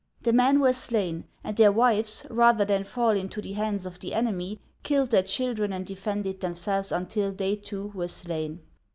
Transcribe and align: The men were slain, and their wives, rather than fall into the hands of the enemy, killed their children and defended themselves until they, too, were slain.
The 0.23 0.33
men 0.33 0.59
were 0.59 0.73
slain, 0.73 1.25
and 1.43 1.55
their 1.55 1.71
wives, 1.71 2.25
rather 2.31 2.65
than 2.65 2.83
fall 2.83 3.11
into 3.11 3.39
the 3.39 3.53
hands 3.53 3.85
of 3.85 3.99
the 3.99 4.15
enemy, 4.15 4.59
killed 4.81 5.11
their 5.11 5.21
children 5.21 5.71
and 5.71 5.85
defended 5.85 6.41
themselves 6.41 6.91
until 6.91 7.31
they, 7.31 7.55
too, 7.55 7.89
were 7.93 8.07
slain. 8.07 8.61